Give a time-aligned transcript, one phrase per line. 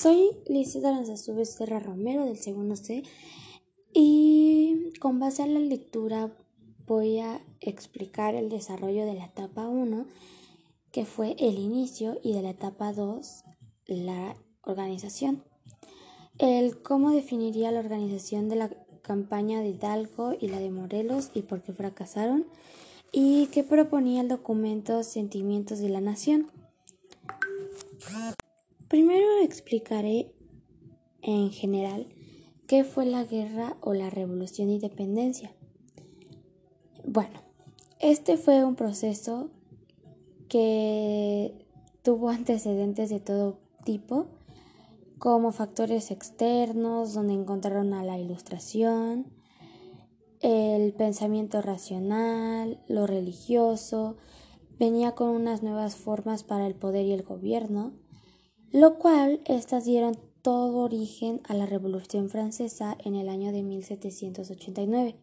[0.00, 3.02] Soy Lizeth Aranzazú Serra Romero del segundo C
[3.92, 6.34] y con base a la lectura
[6.86, 10.06] voy a explicar el desarrollo de la etapa 1
[10.90, 13.44] que fue el inicio y de la etapa 2
[13.88, 15.44] la organización.
[16.38, 18.70] El cómo definiría la organización de la
[19.02, 22.46] campaña de Hidalgo y la de Morelos y por qué fracasaron
[23.12, 26.50] y qué proponía el documento Sentimientos de la Nación.
[28.90, 30.34] Primero explicaré
[31.22, 32.08] en general
[32.66, 35.54] qué fue la guerra o la revolución de independencia.
[37.06, 37.40] Bueno,
[38.00, 39.48] este fue un proceso
[40.48, 41.54] que
[42.02, 44.26] tuvo antecedentes de todo tipo,
[45.18, 49.28] como factores externos, donde encontraron a la ilustración,
[50.40, 54.16] el pensamiento racional, lo religioso,
[54.80, 57.92] venía con unas nuevas formas para el poder y el gobierno,
[58.72, 65.16] lo cual estas dieron todo origen a la Revolución Francesa en el año de 1789.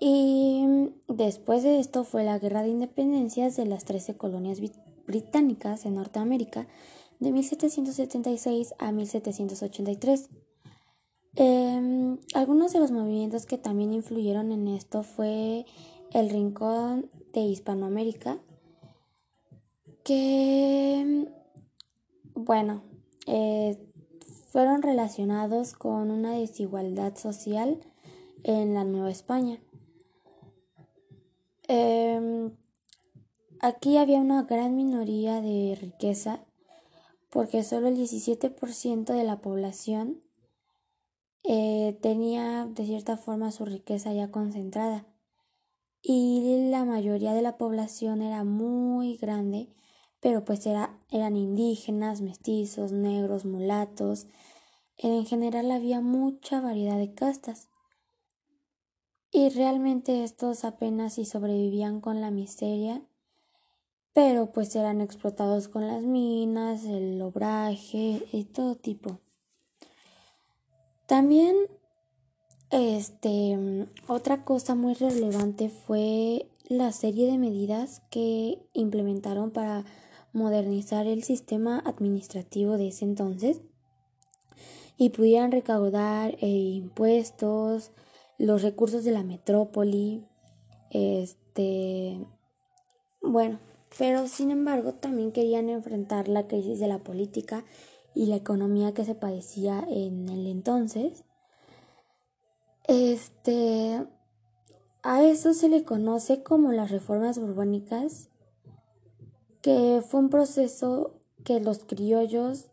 [0.00, 0.64] Y
[1.08, 4.58] después de esto fue la Guerra de Independencias de las 13 colonias
[5.06, 6.66] británicas en Norteamérica
[7.20, 10.30] de 1776 a 1783.
[11.36, 15.66] Em, algunos de los movimientos que también influyeron en esto fue
[16.12, 18.38] el Rincón de Hispanoamérica,
[20.04, 21.26] que
[22.34, 22.82] bueno,
[23.26, 23.78] eh,
[24.48, 27.80] fueron relacionados con una desigualdad social
[28.42, 29.60] en la Nueva España.
[31.66, 32.52] Em,
[33.60, 36.44] aquí había una gran minoría de riqueza
[37.30, 40.22] porque solo el 17% de la población
[41.42, 45.06] eh, tenía de cierta forma su riqueza ya concentrada
[46.00, 49.68] y la mayoría de la población era muy grande
[50.24, 54.26] pero pues era, eran indígenas, mestizos, negros, mulatos.
[54.96, 57.68] En general había mucha variedad de castas.
[59.30, 63.02] Y realmente estos apenas si sobrevivían con la miseria,
[64.14, 69.18] pero pues eran explotados con las minas, el obraje y todo tipo.
[71.04, 71.54] También
[72.70, 79.84] este otra cosa muy relevante fue la serie de medidas que implementaron para
[80.34, 83.62] modernizar el sistema administrativo de ese entonces
[84.98, 87.92] y pudieran recaudar eh, impuestos,
[88.36, 90.26] los recursos de la metrópoli,
[90.90, 92.18] este,
[93.22, 93.58] bueno,
[93.96, 97.64] pero sin embargo también querían enfrentar la crisis de la política
[98.14, 101.24] y la economía que se padecía en el entonces.
[102.86, 104.04] Este,
[105.02, 108.30] a eso se le conoce como las reformas borbónicas
[109.64, 112.66] que fue un proceso que los criollos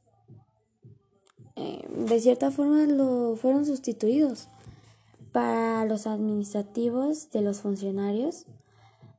[1.56, 4.50] eh, de cierta forma lo fueron sustituidos
[5.32, 8.46] para los administrativos de los funcionarios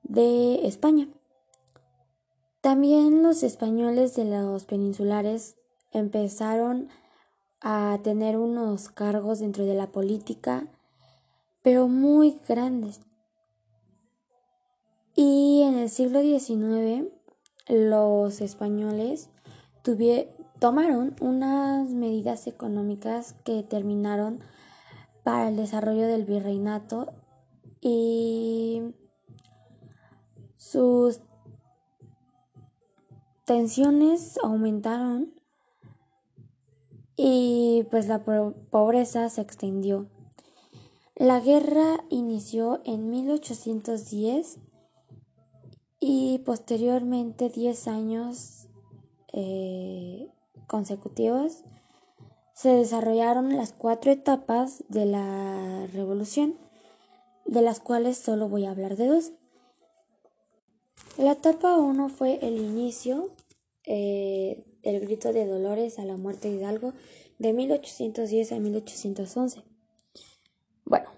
[0.03, 1.09] de España.
[2.60, 5.56] También los españoles de los peninsulares
[5.93, 6.91] empezaron
[7.62, 10.66] a tener unos cargos dentro de la política,
[11.62, 13.00] pero muy grandes.
[15.16, 17.22] Y en el siglo XIX
[17.69, 19.31] los españoles
[20.59, 24.41] tomaron unas medidas económicas que terminaron
[25.25, 27.12] para el desarrollo del virreinato
[27.81, 28.95] y
[30.56, 31.21] sus
[33.45, 35.34] tensiones aumentaron
[37.17, 40.09] y pues la pobreza se extendió.
[41.15, 44.59] La guerra inició en 1810
[46.05, 48.67] y posteriormente 10 años
[49.33, 50.29] eh,
[50.67, 51.63] consecutivos
[52.55, 56.59] se desarrollaron las cuatro etapas de la revolución,
[57.47, 59.31] de las cuales solo voy a hablar de dos.
[61.19, 63.31] La etapa 1 fue el inicio
[63.84, 66.95] eh, del grito de Dolores a la muerte de Hidalgo
[67.39, 69.63] de 1810 a 1811.
[70.84, 71.10] Bueno,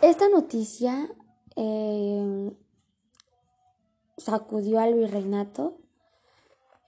[0.00, 1.10] esta noticia
[1.56, 2.52] eh,
[4.18, 5.78] sacudió al virreinato,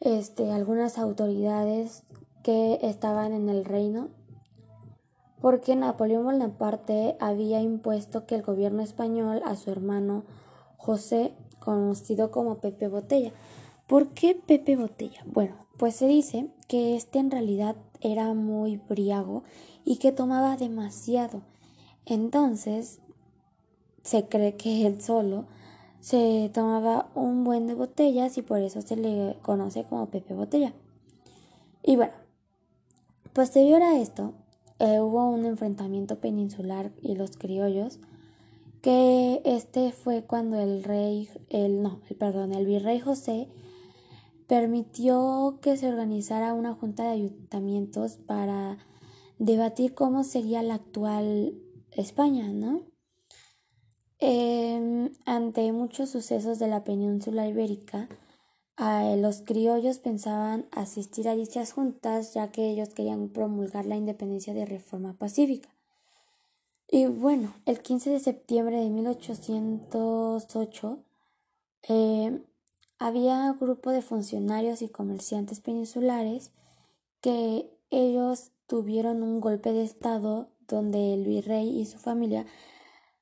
[0.00, 2.04] este, algunas autoridades
[2.42, 4.08] que estaban en el reino,
[5.40, 10.24] porque Napoleón Bonaparte había impuesto que el gobierno español a su hermano
[10.76, 13.32] José, conocido como Pepe Botella.
[13.86, 15.22] ¿Por qué Pepe Botella?
[15.26, 19.44] Bueno, pues se dice que este en realidad era muy briago
[19.84, 21.42] y que tomaba demasiado.
[22.06, 23.00] Entonces,
[24.02, 25.46] se cree que él solo
[26.00, 30.72] se tomaba un buen de botellas y por eso se le conoce como Pepe Botella.
[31.82, 32.12] Y bueno,
[33.32, 34.34] posterior a esto,
[34.78, 38.00] eh, hubo un enfrentamiento peninsular y los criollos,
[38.82, 43.48] que este fue cuando el rey, el no, el perdón, el virrey José
[44.46, 48.78] permitió que se organizara una junta de ayuntamientos para
[49.38, 51.54] debatir cómo sería la actual
[51.92, 52.89] España, ¿no?
[54.20, 58.08] Em, ante muchos sucesos de la península ibérica,
[59.16, 64.64] los criollos pensaban asistir a dichas juntas ya que ellos querían promulgar la independencia de
[64.64, 65.68] reforma pacífica.
[66.88, 70.98] Y bueno, el 15 de septiembre de 1808
[71.88, 72.42] eh,
[72.98, 76.52] había un grupo de funcionarios y comerciantes peninsulares
[77.20, 82.44] que ellos tuvieron un golpe de estado donde el virrey y su familia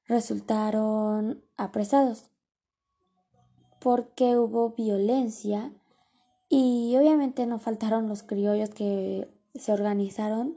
[0.09, 2.31] resultaron apresados
[3.81, 5.73] porque hubo violencia
[6.49, 10.57] y obviamente no faltaron los criollos que se organizaron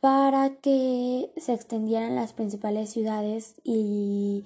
[0.00, 4.44] para que se extendieran las principales ciudades y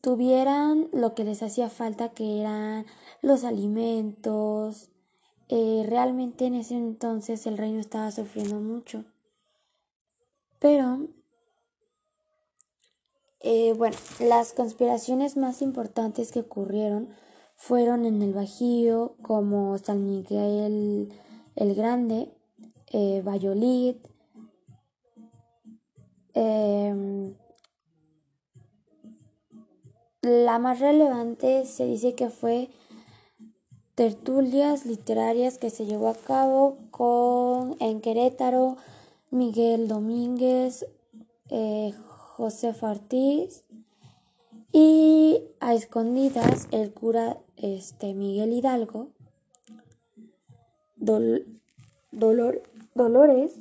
[0.00, 2.86] tuvieran lo que les hacía falta que eran
[3.22, 4.90] los alimentos.
[5.48, 9.04] Eh, realmente en ese entonces el reino estaba sufriendo mucho.
[10.58, 11.08] Pero
[13.40, 17.08] eh, bueno, las conspiraciones más importantes que ocurrieron
[17.54, 21.12] fueron en el Bajío, como San Miguel
[21.54, 22.30] el Grande,
[22.92, 23.22] eh,
[26.34, 27.34] em,
[30.22, 32.68] la más relevante se dice que fue
[33.94, 38.76] tertulias literarias que se llevó a cabo con en Querétaro,
[39.30, 40.86] Miguel Domínguez,
[41.48, 41.94] eh,
[42.36, 43.64] José Ortiz
[44.70, 49.08] y a escondidas el cura este, Miguel Hidalgo,
[50.96, 51.46] Dolor,
[52.12, 53.52] Dolores,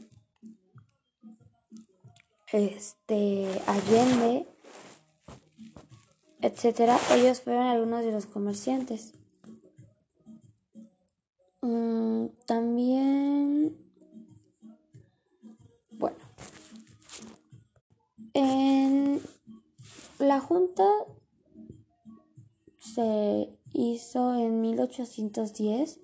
[2.51, 4.45] este, Allende,
[6.42, 9.13] etcétera, ellos fueron algunos de los comerciantes.
[11.62, 13.84] Mm, también
[18.35, 19.21] En
[20.19, 20.83] la junta
[22.77, 26.01] se hizo en 1810,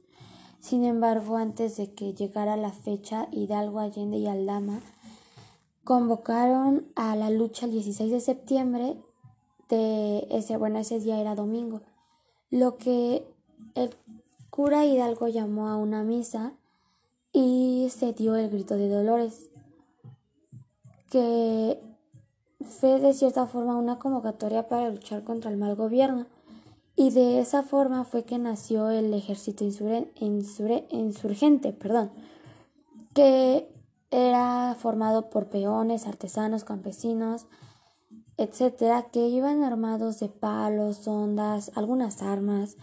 [0.61, 4.79] sin embargo, antes de que llegara la fecha, Hidalgo, Allende y Aldama
[5.83, 8.95] convocaron a la lucha el 16 de septiembre
[9.67, 11.81] de ese, bueno, ese día era domingo,
[12.49, 13.27] lo que
[13.75, 13.93] el
[14.49, 16.53] cura Hidalgo llamó a una misa
[17.33, 19.49] y se dio el grito de Dolores,
[21.09, 21.90] que
[22.63, 26.25] fue de cierta forma una convocatoria para luchar contra el mal gobierno
[26.95, 29.63] y de esa forma fue que nació el ejército
[30.19, 32.11] insurgente, perdón,
[33.13, 33.67] que
[34.11, 37.47] era formado por peones, artesanos, campesinos,
[38.37, 42.75] etcétera, que iban armados de palos, ondas, algunas armas,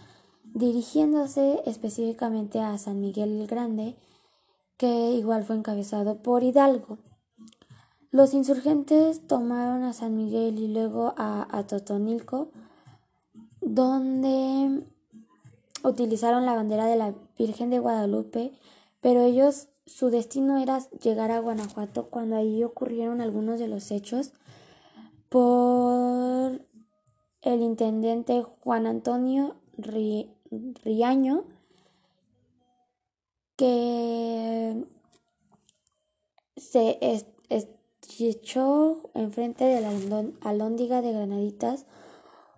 [0.43, 3.95] dirigiéndose específicamente a San Miguel el Grande,
[4.77, 6.97] que igual fue encabezado por Hidalgo.
[8.11, 12.49] Los insurgentes tomaron a San Miguel y luego a, Totonilco,
[13.61, 14.83] donde
[15.83, 18.51] utilizaron la bandera de la Virgen de Guadalupe,
[18.99, 24.33] pero ellos su destino era llegar a Guanajuato cuando allí ocurrieron algunos de los hechos
[25.29, 26.65] por
[27.41, 31.43] el intendente Juan Antonio Riaño,
[33.55, 34.83] que
[36.57, 36.97] se
[38.19, 39.91] echó enfrente de la
[40.41, 41.85] alóndiga de Granaditas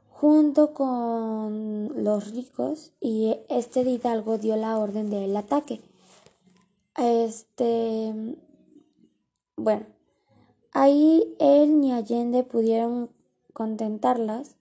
[0.10, 5.81] junto con los ricos y este de Hidalgo dio la orden del ataque.
[6.98, 8.36] Este,
[9.55, 9.86] bueno,
[10.74, 13.10] ahí él ni Allende pudieron
[13.53, 14.55] contentarlas.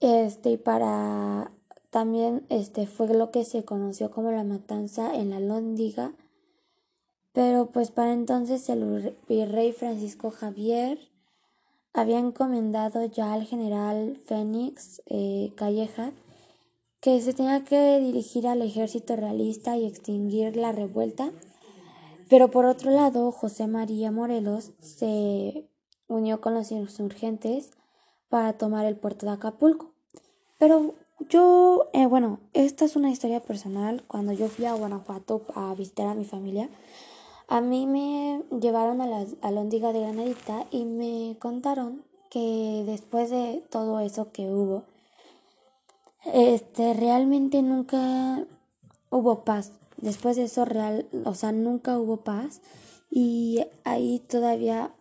[0.00, 1.52] Este, y para
[1.90, 6.12] también este fue lo que se conoció como la matanza en la Alhóndiga
[7.32, 10.98] pero pues para entonces el virrey Francisco Javier
[11.92, 16.12] había encomendado ya al general Fénix eh, Calleja
[17.00, 21.32] que se tenía que dirigir al ejército realista y extinguir la revuelta.
[22.28, 25.66] Pero por otro lado, José María Morelos se
[26.08, 27.70] unió con los insurgentes
[28.28, 29.92] para tomar el puerto de Acapulco.
[30.58, 30.94] Pero
[31.28, 34.04] yo, eh, bueno, esta es una historia personal.
[34.06, 36.68] Cuando yo fui a Guanajuato a visitar a mi familia,
[37.50, 43.64] a mí me llevaron a la alhóndiga de Granadita y me contaron que después de
[43.70, 44.84] todo eso que hubo,
[46.32, 48.46] este realmente nunca
[49.10, 49.72] hubo paz.
[49.96, 52.60] Después de eso real, o sea, nunca hubo paz
[53.10, 54.94] y ahí todavía,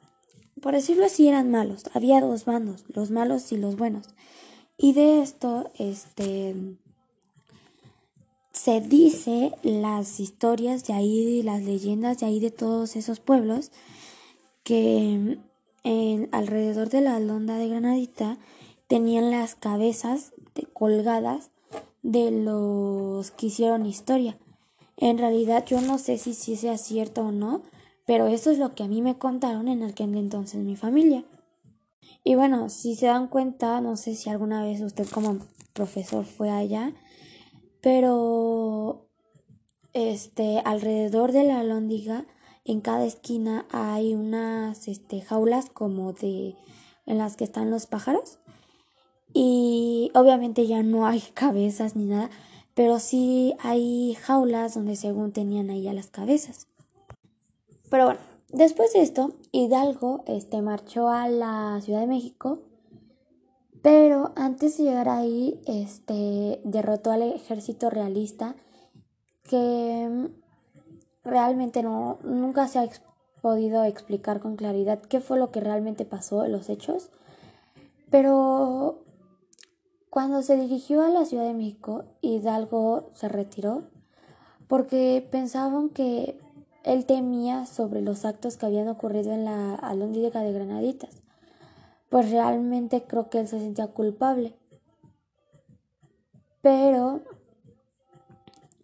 [0.60, 1.84] por decirlo así, eran malos.
[1.94, 4.08] Había dos bandos, los malos y los buenos.
[4.76, 6.56] Y de esto, este,
[8.60, 13.72] se dice las historias de ahí, las leyendas de ahí de todos esos pueblos,
[14.64, 15.38] que
[15.86, 18.38] en, alrededor de la londa de Granadita
[18.88, 20.34] tenían las cabezas
[20.74, 21.52] colgadas
[22.04, 24.38] de los que hicieron historia.
[24.98, 27.62] En realidad yo no sé si, si sea cierto o no,
[28.06, 31.24] pero eso es lo que a mí me contaron en aquel entonces mi familia.
[32.26, 35.38] Y bueno, si se dan cuenta, no sé si alguna vez usted como
[35.72, 36.92] profesor fue allá,
[37.82, 39.08] pero
[39.94, 42.26] este alrededor de la lóndiga
[42.66, 46.56] en cada esquina hay unas este, jaulas como de
[47.06, 48.40] en las que están los pájaros.
[49.34, 52.30] Y obviamente ya no hay cabezas ni nada
[52.80, 56.68] pero sí hay jaulas donde según tenían ahí a las cabezas.
[57.90, 58.22] Pero bueno
[58.54, 62.62] después de esto Hidalgo este marchó a la Ciudad de México
[63.82, 68.56] pero antes de llegar ahí, este, derrotó al ejército realista
[69.44, 70.26] que mm,
[71.24, 72.90] realmente no, nunca se ha
[73.42, 77.10] podido explicar con claridad qué fue lo que realmente pasó los hechos.
[78.10, 79.06] Pero
[80.10, 83.84] cuando se dirigió a la Ciudad de México, Hidalgo se retiró
[84.68, 86.40] porque pensaban que
[86.84, 91.29] él temía sobre los actos que habían ocurrido en la alóndiga de Granaditas
[92.10, 94.54] pues realmente creo que él se sentía culpable.
[96.62, 97.22] Pero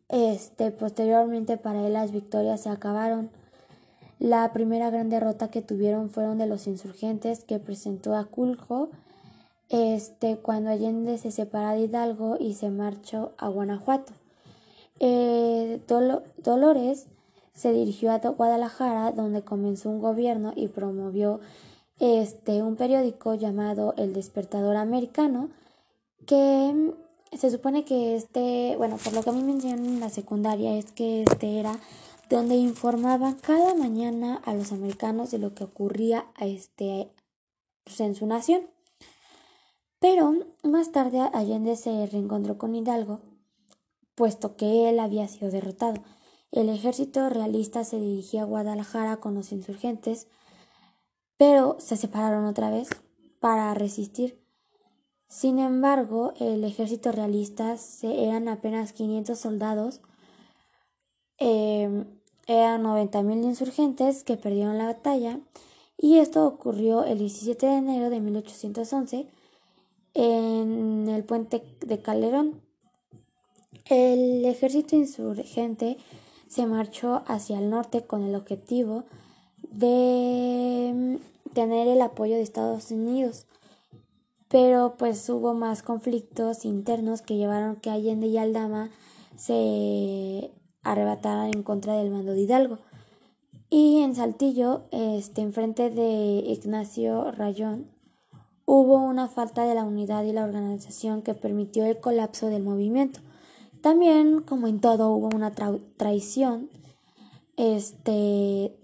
[0.09, 3.29] este posteriormente para él las victorias se acabaron.
[4.19, 8.89] La primera gran derrota que tuvieron fueron de los insurgentes que presentó a Culjo
[9.69, 14.13] este, cuando Allende se separa de Hidalgo y se marchó a Guanajuato.
[14.99, 17.07] Eh, Dolores
[17.53, 21.39] se dirigió a Guadalajara donde comenzó un gobierno y promovió
[21.99, 25.49] este, un periódico llamado El Despertador Americano,
[26.25, 29.99] que mm, se supone que este, bueno, por lo que a mí me enseñaron en
[29.99, 31.79] la secundaria, es que este era
[32.29, 37.09] donde informaban cada mañana a los americanos de lo que ocurría este,
[37.83, 38.63] pues, en su nación.
[39.99, 40.33] Pero
[40.63, 43.21] más tarde Allende se reencontró con Hidalgo,
[44.15, 46.03] puesto que él había sido derrotado.
[46.51, 50.27] El ejército realista se dirigía a Guadalajara con los insurgentes,
[51.37, 52.89] pero se separaron otra vez
[53.39, 54.39] para resistir.
[55.27, 60.01] Sin embargo, el ejército realista eran apenas 500 soldados,
[61.39, 62.05] eh,
[62.47, 65.39] eran 90.000 insurgentes que perdieron la batalla
[65.97, 69.27] y esto ocurrió el 17 de enero de 1811
[70.13, 72.61] en el puente de Calderón.
[73.85, 75.97] El ejército insurgente
[76.47, 79.03] se marchó hacia el norte con el objetivo
[79.77, 83.45] de mm, tener el apoyo de Estados Unidos.
[84.47, 88.89] Pero pues hubo más conflictos internos que llevaron que Allende y Aldama
[89.37, 90.51] se
[90.83, 92.79] arrebataran en contra del mando de Hidalgo.
[93.69, 97.91] Y en Saltillo, este, enfrente de Ignacio Rayón,
[98.65, 103.19] hubo una falta de la unidad y la organización que permitió el colapso del movimiento.
[103.81, 105.51] También, como en todo, hubo una
[105.97, 106.69] traición
[107.57, 108.77] este,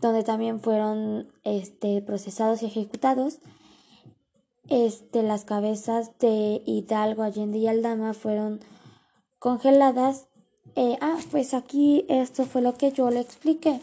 [0.00, 3.38] donde también fueron este, procesados y ejecutados.
[4.68, 8.60] Este, las cabezas de Hidalgo, Allende y Aldama fueron
[9.38, 10.28] congeladas.
[10.76, 13.80] Eh, ah, pues aquí esto fue lo que yo le expliqué,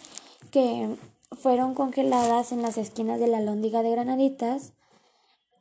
[0.52, 0.96] que
[1.32, 4.74] fueron congeladas en las esquinas de la lóndiga de Granaditas.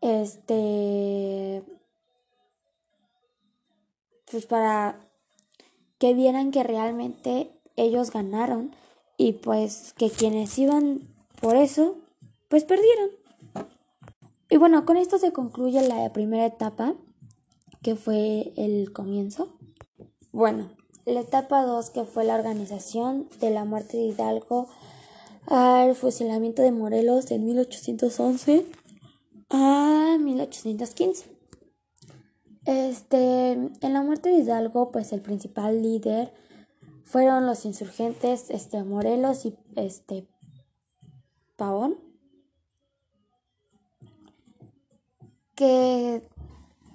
[0.00, 1.62] Este,
[4.30, 5.00] pues para
[5.98, 8.74] que vieran que realmente ellos ganaron
[9.24, 11.00] y pues que quienes iban
[11.40, 11.96] por eso,
[12.48, 13.08] pues perdieron.
[14.50, 16.92] Y bueno, con esto se concluye la primera etapa,
[17.80, 19.56] que fue el comienzo.
[20.30, 20.68] Bueno,
[21.06, 24.68] la etapa 2, que fue la organización de la muerte de Hidalgo
[25.46, 28.66] al fusilamiento de Morelos en 1811
[29.48, 31.24] a 1815.
[32.66, 36.34] Este, en la muerte de Hidalgo, pues el principal líder
[37.04, 40.26] fueron los insurgentes este, Morelos y este,
[41.56, 41.96] Pavón,
[45.54, 46.28] que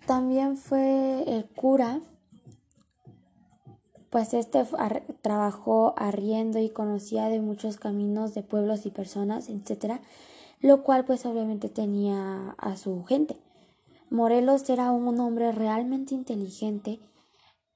[0.05, 2.01] también fue el cura,
[4.09, 4.65] pues este
[5.21, 10.01] trabajó arriendo y conocía de muchos caminos de pueblos y personas, etcétera,
[10.61, 13.37] lo cual pues obviamente tenía a su gente.
[14.09, 16.99] Morelos era un hombre realmente inteligente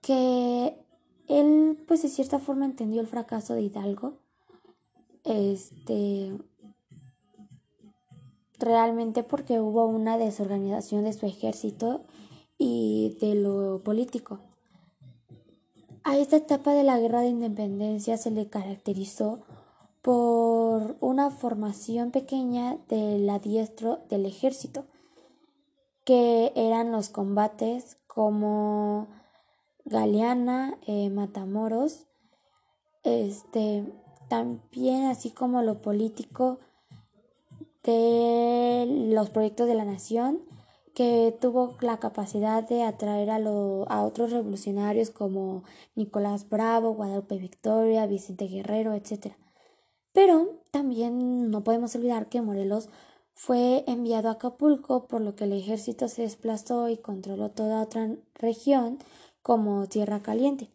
[0.01, 0.82] que
[1.27, 4.17] él pues de cierta forma entendió el fracaso de Hidalgo.
[5.23, 6.33] Este
[8.59, 12.03] realmente porque hubo una desorganización de su ejército
[12.57, 14.39] y de lo político.
[16.03, 19.41] A esta etapa de la guerra de independencia se le caracterizó
[20.01, 24.85] por una formación pequeña del adiestro del ejército,
[26.03, 29.07] que eran los combates como
[29.85, 32.07] Galeana, eh, Matamoros,
[33.03, 33.85] este,
[34.29, 36.59] también así como lo político
[37.83, 40.41] de los proyectos de la nación,
[40.93, 45.63] que tuvo la capacidad de atraer a, a otros revolucionarios como
[45.95, 49.33] Nicolás Bravo, Guadalupe Victoria, Vicente Guerrero, etc.
[50.13, 52.89] Pero también no podemos olvidar que Morelos
[53.33, 58.15] fue enviado a Acapulco, por lo que el ejército se desplazó y controló toda otra
[58.35, 58.99] región
[59.43, 60.71] como Tierra Caliente.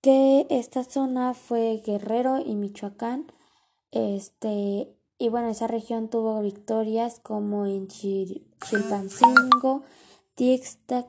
[0.00, 3.30] Que esta zona fue Guerrero y Michoacán.
[3.90, 9.82] Este, y bueno, esa región tuvo victorias como en Chilpancingo,
[10.34, 11.06] Tixta,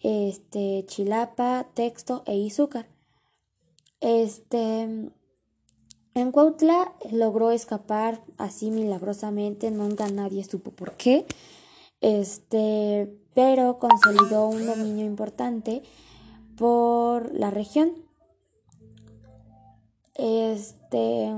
[0.00, 2.86] este, Chilapa, Texto e Izúcar.
[4.00, 5.10] Este,
[6.14, 11.26] en Cuautla logró escapar así milagrosamente, nunca nadie supo por qué.
[12.00, 15.82] Este, pero consolidó un dominio importante
[16.56, 17.92] por la región.
[20.14, 21.32] Este,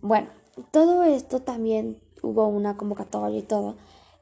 [0.00, 0.28] bueno,
[0.70, 3.76] todo esto también hubo una convocatoria y todo,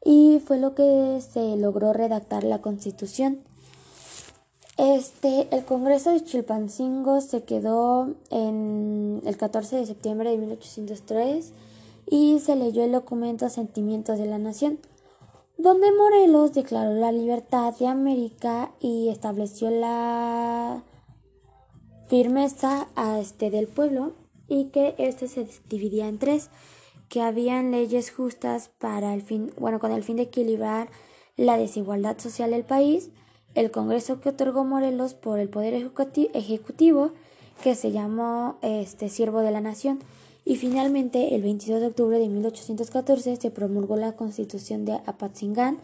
[0.05, 3.41] y fue lo que se logró redactar la Constitución.
[4.77, 11.53] Este, el Congreso de Chilpancingo se quedó en el 14 de septiembre de 1803
[12.07, 14.79] y se leyó el documento Sentimientos de la Nación,
[15.59, 20.83] donde Morelos declaró la libertad de América y estableció la
[22.09, 24.13] firmeza a este del pueblo
[24.49, 26.51] y que este se dividía en tres,
[27.09, 30.89] que habían leyes justas para el fin, bueno, con el fin de equilibrar
[31.37, 33.11] la desigualdad social del país,
[33.55, 37.13] el Congreso que otorgó Morelos por el Poder Ejecutivo,
[37.63, 40.01] que se llamó este Siervo de la Nación,
[40.47, 45.79] y finalmente el 22 de octubre de 1814 se promulgó la Constitución de Apatzingán,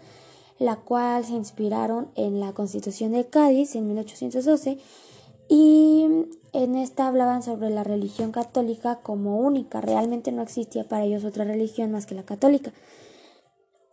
[0.61, 4.79] la cual se inspiraron en la Constitución de Cádiz en 1812
[5.49, 6.07] y
[6.53, 11.45] en esta hablaban sobre la religión católica como única, realmente no existía para ellos otra
[11.45, 12.73] religión más que la católica.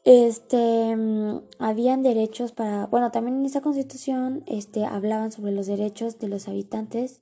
[0.05, 6.19] Este mm, habían derechos para bueno también en esa constitución este hablaban sobre los derechos
[6.19, 7.21] de los habitantes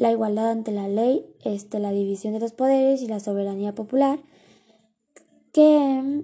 [0.00, 4.18] la igualdad ante la ley este la división de los poderes y la soberanía popular
[5.52, 6.22] que mm,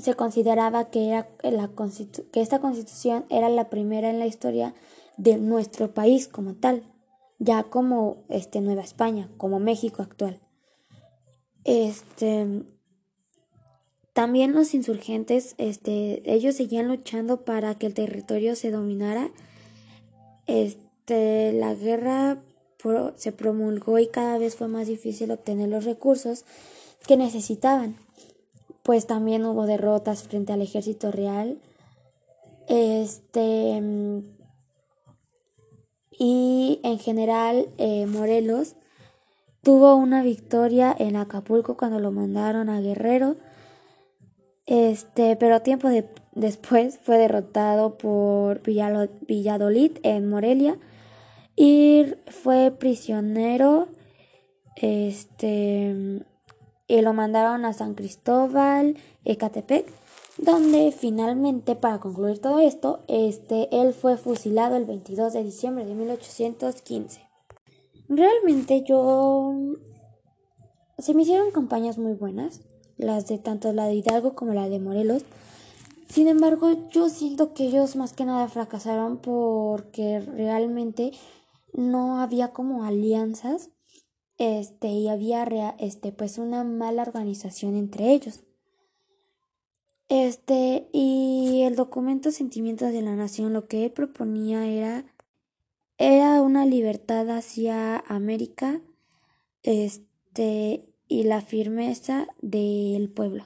[0.00, 1.68] se consideraba que era la
[2.32, 4.74] que esta constitución era la primera en la historia
[5.18, 6.82] de nuestro país como tal
[7.38, 10.40] ya como este Nueva España como México actual
[11.64, 12.64] este
[14.12, 19.30] también los insurgentes, este, ellos seguían luchando para que el territorio se dominara.
[20.46, 22.38] Este, la guerra
[23.16, 26.44] se promulgó y cada vez fue más difícil obtener los recursos
[27.06, 27.96] que necesitaban.
[28.82, 31.58] Pues también hubo derrotas frente al ejército real.
[32.68, 33.82] Este
[36.12, 38.76] y en general eh, Morelos
[39.62, 43.36] tuvo una victoria en Acapulco cuando lo mandaron a Guerrero
[44.70, 45.88] este, pero tiempo
[46.32, 50.78] después fue derrotado por Villadolid en Morelia
[51.60, 53.88] y fue prisionero.
[54.76, 56.24] Este,
[56.88, 58.96] y lo mandaron a San Cristóbal,
[59.26, 59.86] Ecatepec,
[60.38, 65.94] donde finalmente, para concluir todo esto, este, él fue fusilado el 22 de diciembre de
[65.94, 67.20] 1815.
[68.08, 69.54] Realmente yo...
[70.98, 72.62] Se me hicieron campañas muy buenas
[72.96, 75.24] las de tanto la de Hidalgo como la de Morelos.
[76.08, 81.12] Sin embargo, yo siento que ellos más que nada fracasaron porque realmente
[81.72, 83.70] no había como alianzas
[84.38, 85.44] este y había
[85.78, 88.40] este pues una mala organización entre ellos.
[90.08, 95.04] Este y el documento Sentimientos de la Nación lo que él proponía era
[95.98, 98.80] era una libertad hacia América
[99.62, 103.44] este y la firmeza del pueblo.